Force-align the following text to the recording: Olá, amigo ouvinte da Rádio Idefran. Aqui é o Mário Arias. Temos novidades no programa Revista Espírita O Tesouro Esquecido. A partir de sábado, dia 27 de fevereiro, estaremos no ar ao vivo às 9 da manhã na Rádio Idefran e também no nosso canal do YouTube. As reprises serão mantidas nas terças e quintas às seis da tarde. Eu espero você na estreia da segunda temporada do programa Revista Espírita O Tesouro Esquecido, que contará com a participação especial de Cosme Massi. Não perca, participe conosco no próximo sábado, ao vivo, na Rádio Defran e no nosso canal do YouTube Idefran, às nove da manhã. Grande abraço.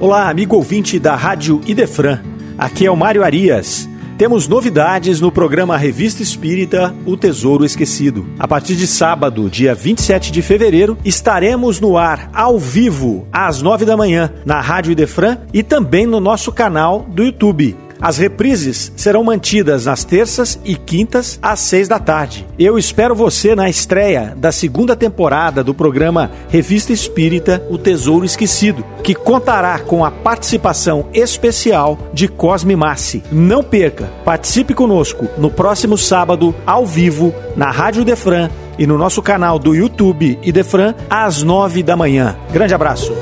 Olá, 0.00 0.30
amigo 0.30 0.56
ouvinte 0.56 0.98
da 0.98 1.14
Rádio 1.14 1.60
Idefran. 1.66 2.20
Aqui 2.56 2.86
é 2.86 2.90
o 2.90 2.96
Mário 2.96 3.22
Arias. 3.22 3.86
Temos 4.16 4.48
novidades 4.48 5.20
no 5.20 5.30
programa 5.30 5.76
Revista 5.76 6.22
Espírita 6.22 6.94
O 7.04 7.18
Tesouro 7.18 7.66
Esquecido. 7.66 8.26
A 8.38 8.48
partir 8.48 8.76
de 8.76 8.86
sábado, 8.86 9.50
dia 9.50 9.74
27 9.74 10.32
de 10.32 10.40
fevereiro, 10.40 10.96
estaremos 11.04 11.80
no 11.80 11.98
ar 11.98 12.30
ao 12.32 12.58
vivo 12.58 13.28
às 13.30 13.60
9 13.60 13.84
da 13.84 13.94
manhã 13.94 14.32
na 14.42 14.58
Rádio 14.62 14.90
Idefran 14.90 15.36
e 15.52 15.62
também 15.62 16.06
no 16.06 16.18
nosso 16.18 16.50
canal 16.50 17.04
do 17.06 17.22
YouTube. 17.22 17.76
As 18.00 18.16
reprises 18.16 18.92
serão 18.96 19.22
mantidas 19.22 19.84
nas 19.84 20.04
terças 20.04 20.58
e 20.64 20.74
quintas 20.74 21.38
às 21.42 21.60
seis 21.60 21.86
da 21.86 21.98
tarde. 21.98 22.46
Eu 22.58 22.78
espero 22.78 23.14
você 23.14 23.54
na 23.54 23.68
estreia 23.68 24.34
da 24.36 24.50
segunda 24.50 24.96
temporada 24.96 25.62
do 25.62 25.74
programa 25.74 26.30
Revista 26.48 26.92
Espírita 26.92 27.62
O 27.68 27.76
Tesouro 27.76 28.24
Esquecido, 28.24 28.84
que 29.02 29.14
contará 29.14 29.78
com 29.78 30.04
a 30.04 30.10
participação 30.10 31.06
especial 31.12 31.98
de 32.12 32.26
Cosme 32.26 32.74
Massi. 32.74 33.22
Não 33.30 33.62
perca, 33.62 34.10
participe 34.24 34.72
conosco 34.72 35.28
no 35.36 35.50
próximo 35.50 35.98
sábado, 35.98 36.54
ao 36.66 36.86
vivo, 36.86 37.34
na 37.56 37.70
Rádio 37.70 38.04
Defran 38.04 38.48
e 38.78 38.86
no 38.86 38.96
nosso 38.96 39.20
canal 39.20 39.58
do 39.58 39.74
YouTube 39.74 40.38
Idefran, 40.42 40.94
às 41.10 41.42
nove 41.42 41.82
da 41.82 41.96
manhã. 41.96 42.34
Grande 42.50 42.72
abraço. 42.72 43.12